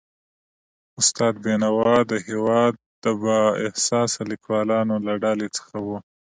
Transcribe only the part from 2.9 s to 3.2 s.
د